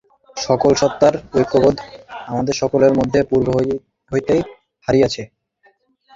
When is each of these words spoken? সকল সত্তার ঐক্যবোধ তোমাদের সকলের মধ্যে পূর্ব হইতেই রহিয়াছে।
সকল 0.37 0.71
সত্তার 0.81 1.13
ঐক্যবোধ 1.35 1.75
তোমাদের 2.25 2.55
সকলের 2.61 2.93
মধ্যে 2.99 3.19
পূর্ব 3.29 3.47
হইতেই 4.11 4.41
রহিয়াছে। 4.87 5.23